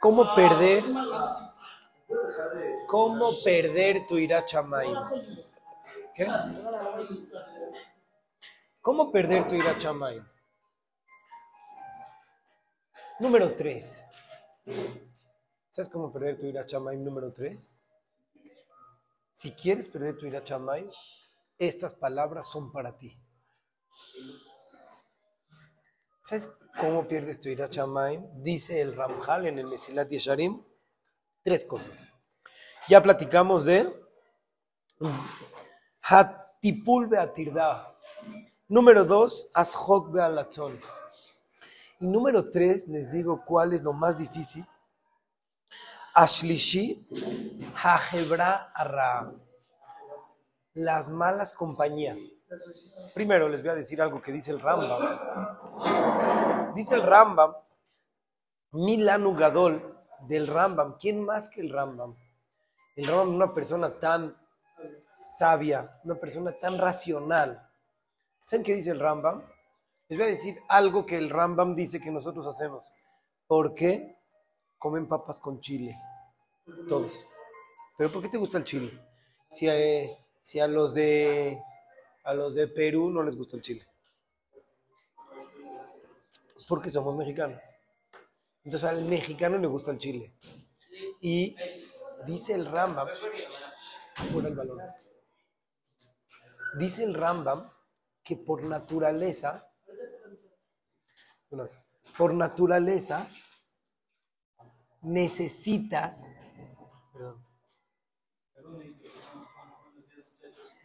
[0.00, 0.82] ¿Cómo perder?
[2.86, 4.88] ¿Cómo perder tu ira chamay?
[6.14, 6.26] ¿Qué?
[8.80, 10.22] ¿Cómo perder tu ira chamay?
[13.18, 14.04] Número 3.
[15.68, 17.76] ¿Sabes cómo perder tu ira chamay número 3?
[19.34, 20.88] Si quieres perder tu ira chamay,
[21.58, 23.20] estas palabras son para ti.
[26.30, 28.24] ¿Sabes cómo pierdes tu ira chamay?
[28.36, 30.62] Dice el Ramjal en el Mesilat Yesharim.
[31.42, 32.04] Tres cosas.
[32.86, 33.92] Ya platicamos de
[36.02, 37.98] Hatipul Beatirda.
[38.68, 40.80] Número dos, Ashok Bealatzon.
[41.98, 44.64] Y número tres, les digo cuál es lo más difícil.
[46.14, 47.08] Ashlishi
[47.74, 49.32] Hajebra Arra.
[50.74, 52.18] Las malas compañías.
[53.14, 56.19] Primero les voy a decir algo que dice el Rambam.
[56.74, 57.54] Dice el Rambam,
[58.72, 60.96] Milanu Gadol del Rambam.
[60.98, 62.16] ¿Quién más que el Rambam?
[62.96, 64.36] El Rambam una persona tan
[65.28, 67.68] sabia, una persona tan racional.
[68.44, 69.42] ¿Saben qué dice el Rambam?
[70.08, 72.92] Les voy a decir algo que el Rambam dice que nosotros hacemos.
[73.46, 74.16] ¿Por qué
[74.78, 75.98] comen papas con chile?
[76.88, 77.26] Todos.
[77.96, 78.92] ¿Pero por qué te gusta el chile?
[79.48, 81.62] Si, eh, si a los de
[82.24, 83.86] a los de Perú no les gusta el chile.
[86.70, 87.60] Porque somos mexicanos.
[88.62, 90.36] Entonces al mexicano le gusta el chile.
[91.20, 91.56] Y
[92.26, 93.08] dice el Rambam,
[94.30, 94.78] fuera el balón.
[96.78, 97.68] Dice el Rambam
[98.22, 99.68] que por naturaleza,
[102.16, 103.28] por naturaleza
[105.02, 106.30] necesitas,
[107.12, 107.44] perdón.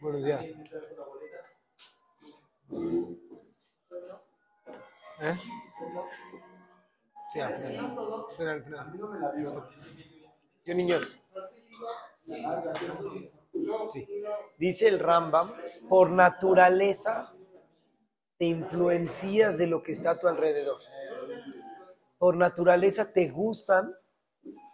[0.00, 0.44] Buenos días.
[5.20, 5.38] ¿Eh?
[7.36, 7.96] Sí, al final.
[8.28, 9.68] Al final, al final.
[10.64, 11.22] ¿Qué niños?
[13.90, 14.08] Sí.
[14.56, 15.52] Dice el Rambam,
[15.88, 17.34] por naturaleza
[18.38, 20.80] te influencias de lo que está a tu alrededor.
[22.16, 23.94] Por naturaleza te gustan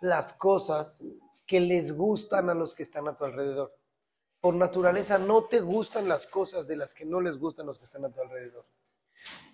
[0.01, 1.03] las cosas
[1.47, 3.77] que les gustan a los que están a tu alrededor.
[4.41, 7.85] Por naturaleza no te gustan las cosas de las que no les gustan los que
[7.85, 8.65] están a tu alrededor.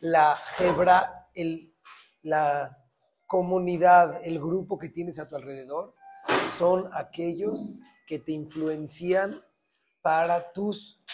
[0.01, 1.75] La hebra, el,
[2.23, 2.88] la
[3.29, 5.95] comunidad, el grupo que tienes a tu alrededor,
[6.57, 9.45] son aquellos que te influencian
[10.01, 11.05] para tus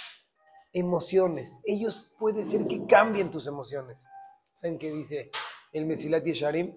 [0.72, 1.60] emociones.
[1.64, 4.06] Ellos puede ser que cambien tus emociones.
[4.52, 5.30] ¿Saben qué dice
[5.72, 6.76] el Mesilat Yesharim?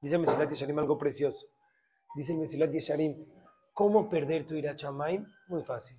[0.00, 1.48] Dice el Mesilat Yesharim algo precioso.
[2.14, 3.26] Dice el Mesilat Yesharim,
[3.72, 5.26] ¿cómo perder tu ira chamaim?
[5.48, 5.96] Muy fácil.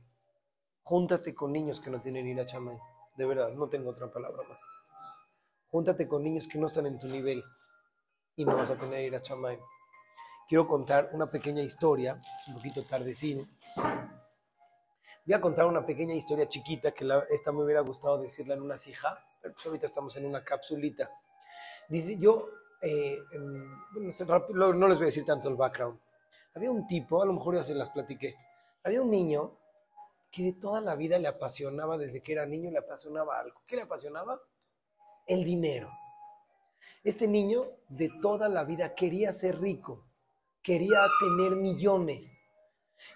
[0.83, 2.79] Júntate con niños que no tienen ira chamaim.
[3.17, 4.63] De verdad, no tengo otra palabra más.
[5.69, 7.43] Júntate con niños que no están en tu nivel
[8.35, 9.59] y no vas a tener ira chamaim.
[10.47, 13.47] Quiero contar una pequeña historia, es un poquito tardecín.
[15.25, 18.61] Voy a contar una pequeña historia chiquita que la, esta me hubiera gustado decirla en
[18.61, 21.09] una cija, pero pues ahorita estamos en una capsulita.
[21.87, 22.49] Dice, yo,
[22.81, 23.17] eh,
[24.53, 25.99] no, no les voy a decir tanto el background.
[26.55, 28.35] Había un tipo, a lo mejor ya se las platiqué,
[28.83, 29.57] había un niño
[30.29, 33.61] que de toda la vida le apasionaba, desde que era niño le apasionaba algo.
[33.65, 34.41] ¿Qué le apasionaba?
[35.25, 35.89] El dinero.
[37.03, 40.05] Este niño de toda la vida quería ser rico,
[40.61, 42.43] quería tener millones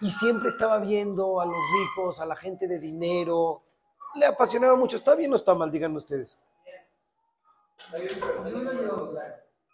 [0.02, 3.64] y siempre estaba viendo a los ricos, a la gente de dinero.
[4.16, 4.98] Le apasionaba mucho.
[4.98, 5.72] ¿Está bien o está mal?
[5.72, 6.40] Díganme ustedes.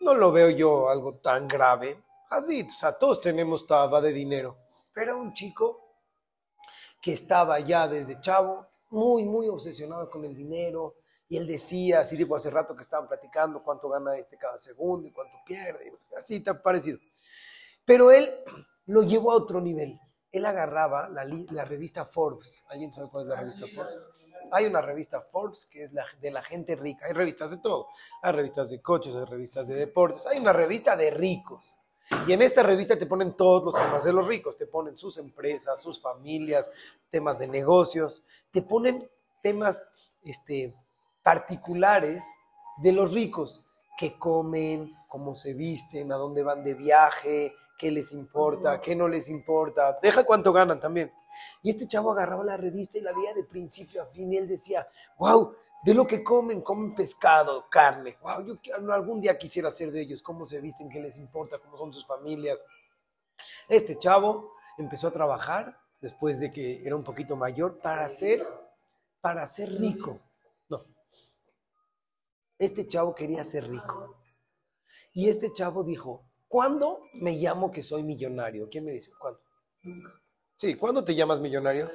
[0.02, 2.04] No lo veo yo algo tan grave.
[2.30, 4.58] Así, o sea, todos tenemos taba de dinero.
[4.94, 5.80] Pero un chico
[7.02, 10.96] que estaba ya desde chavo muy, muy obsesionado con el dinero.
[11.34, 15.08] Y él decía, así tipo hace rato que estaban platicando cuánto gana este cada segundo
[15.08, 15.88] y cuánto pierde.
[15.88, 17.00] Y así ha parecido.
[17.84, 18.32] Pero él
[18.86, 20.00] lo llevó a otro nivel.
[20.32, 22.64] Él agarraba la, la, revista Forbes.
[22.70, 24.00] ¿Alguien sabe cuál es la revista Forbes?
[24.52, 27.08] Hay una revista Forbes que es la, de la gente rica.
[27.08, 27.88] Hay revistas de todo.
[28.22, 30.28] Hay revistas de coches, hay revistas de deportes.
[30.28, 31.80] Hay una revista de ricos.
[32.28, 34.56] Y en esta revista te ponen todos los temas de los ricos.
[34.56, 36.70] Te ponen sus empresas, sus familias,
[37.10, 38.24] temas de negocios.
[38.52, 39.10] Te ponen
[39.42, 40.76] temas este,
[41.24, 42.24] particulares
[42.78, 43.66] de los ricos.
[43.98, 49.08] Qué comen, cómo se visten, a dónde van de viaje, qué les importa, qué no
[49.08, 51.12] les importa, deja cuánto ganan también.
[51.62, 54.48] Y este chavo agarraba la revista y la veía de principio a fin y él
[54.48, 54.88] decía,
[55.18, 55.54] wow,
[55.84, 60.22] ve lo que comen, comen pescado, carne, wow, yo algún día quisiera ser de ellos,
[60.22, 62.66] cómo se visten, qué les importa, cómo son sus familias.
[63.68, 68.48] Este chavo empezó a trabajar después de que era un poquito mayor para ser,
[69.22, 70.20] para ser rico.
[72.64, 74.16] Este chavo quería ser rico.
[75.12, 78.70] Y este chavo dijo, ¿Cuándo me llamo que soy millonario?
[78.70, 79.12] ¿Quién me dice?
[79.18, 79.40] ¿Cuándo?
[80.56, 81.90] Sí, ¿cuándo te llamas millonario?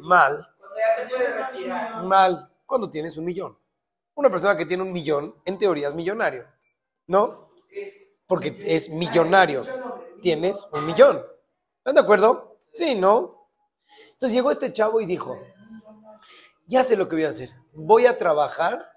[0.00, 0.46] Mal.
[2.04, 2.52] Mal.
[2.66, 3.58] ¿Cuándo tienes un millón?
[4.14, 6.46] Una persona que tiene un millón, en teoría es millonario.
[7.06, 7.50] ¿No?
[8.26, 9.62] Porque es millonario.
[10.20, 11.24] Tienes un millón.
[11.78, 12.58] ¿Están de acuerdo?
[12.74, 13.48] Sí, ¿no?
[14.12, 15.40] Entonces llegó este chavo y dijo,
[16.70, 17.50] ya sé lo que voy a hacer.
[17.72, 18.92] Voy a trabajar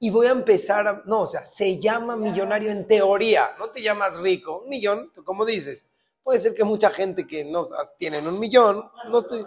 [0.00, 1.02] y voy a empezar a...
[1.06, 4.62] No, o sea, se llama millonario en teoría, no te llamas rico.
[4.62, 5.86] Un millón, como dices,
[6.24, 7.62] puede ser que mucha gente que no
[7.96, 9.46] tienen un millón, no estoy...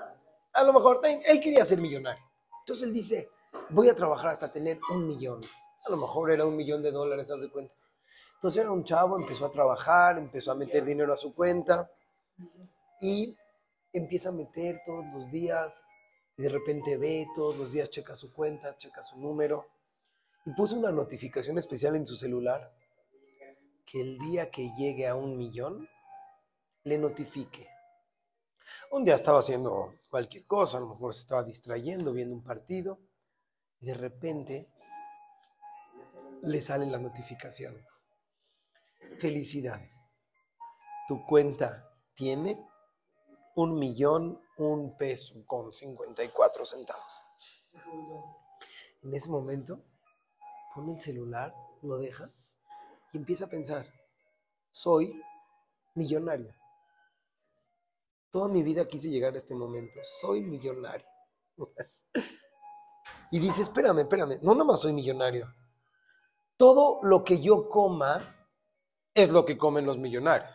[0.53, 2.23] A lo mejor él quería ser millonario.
[2.59, 3.29] Entonces él dice,
[3.69, 5.41] voy a trabajar hasta tener un millón.
[5.85, 7.75] A lo mejor era un millón de dólares, haz de cuenta.
[8.35, 11.91] Entonces era un chavo, empezó a trabajar, empezó a meter dinero a su cuenta
[13.01, 13.35] y
[13.91, 15.85] empieza a meter todos los días
[16.37, 19.67] y de repente ve todos los días, checa su cuenta, checa su número
[20.45, 22.73] y puso una notificación especial en su celular
[23.85, 25.87] que el día que llegue a un millón
[26.83, 27.67] le notifique.
[28.91, 32.99] Un día estaba haciendo cualquier cosa, a lo mejor se estaba distrayendo, viendo un partido,
[33.79, 34.69] y de repente
[36.43, 37.75] le sale la notificación.
[39.19, 40.05] Felicidades.
[41.07, 42.57] Tu cuenta tiene
[43.55, 47.21] un millón, un peso con 54 centavos.
[49.01, 49.79] En ese momento
[50.73, 52.29] pone el celular, lo deja
[53.11, 53.85] y empieza a pensar,
[54.71, 55.21] soy
[55.95, 56.53] millonario.
[58.31, 61.05] Toda mi vida quise llegar a este momento, soy millonario.
[63.31, 65.53] y dice, espérame, espérame, no nomás soy millonario.
[66.57, 68.47] Todo lo que yo coma
[69.13, 70.49] es lo que comen los millonarios.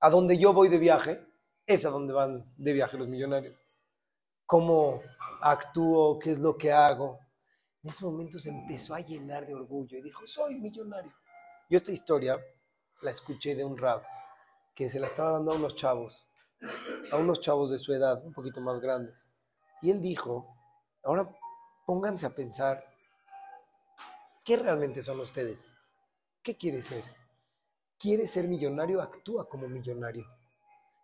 [0.00, 1.27] A donde yo voy de viaje,
[1.68, 3.64] es a donde van de viaje los millonarios.
[4.46, 5.02] Cómo
[5.42, 7.20] actúo, qué es lo que hago,
[7.82, 11.12] en ese momento se empezó a llenar de orgullo y dijo, soy millonario.
[11.70, 12.40] Yo esta historia
[13.02, 14.02] la escuché de un rap
[14.74, 16.26] que se la estaba dando a unos chavos,
[17.12, 19.28] a unos chavos de su edad, un poquito más grandes.
[19.82, 20.56] Y él dijo,
[21.04, 21.30] ahora
[21.86, 22.82] pónganse a pensar,
[24.42, 25.72] ¿qué realmente son ustedes?
[26.42, 27.04] ¿Qué quiere ser?
[27.98, 29.02] ¿Quiere ser millonario?
[29.02, 30.26] Actúa como millonario.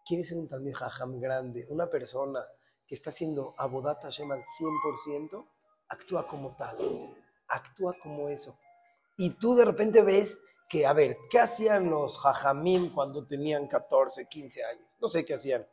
[0.05, 1.67] ¿Quiere ser un también jajam grande?
[1.71, 2.41] Una persona
[2.87, 5.47] que está haciendo abodata Hashem al 100%?
[5.89, 6.77] actúa como tal,
[7.49, 8.59] actúa como eso.
[9.17, 14.27] Y tú de repente ves que, a ver, ¿qué hacían los jajamín cuando tenían 14,
[14.27, 14.89] 15 años?
[15.01, 15.67] No sé qué hacían.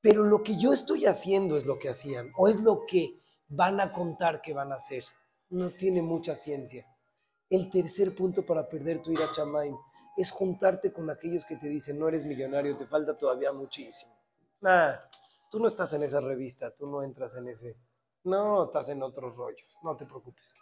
[0.00, 3.80] Pero lo que yo estoy haciendo es lo que hacían, o es lo que van
[3.80, 5.04] a contar que van a hacer.
[5.50, 6.86] No tiene mucha ciencia.
[7.50, 9.76] El tercer punto para perder tu ira chamaim
[10.16, 14.14] es juntarte con aquellos que te dicen, no eres millonario, te falta todavía muchísimo.
[14.60, 14.94] Nah,
[15.50, 17.76] tú no estás en esa revista, tú no entras en ese
[18.24, 20.56] no, estás en otros rollos, no te preocupes.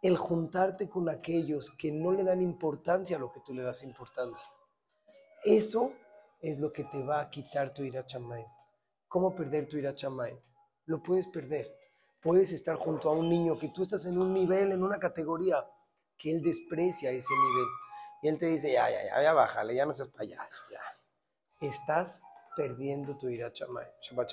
[0.00, 3.82] El juntarte con aquellos que no le dan importancia a lo que tú le das
[3.82, 4.46] importancia.
[5.44, 5.92] Eso
[6.40, 8.44] es lo que te va a quitar tu ira chamay.
[9.06, 10.34] ¿Cómo perder tu ira chamay?
[10.86, 11.70] Lo puedes perder.
[12.22, 15.62] Puedes estar junto a un niño que tú estás en un nivel, en una categoría,
[16.16, 17.66] que él desprecia ese nivel.
[18.22, 20.80] Y él te dice, ya, ya, ya, ya, bájale, ya no seas payaso, ya.
[21.60, 22.22] Estás
[22.56, 23.52] perdiendo tu ira.
[23.52, 24.32] Shabbat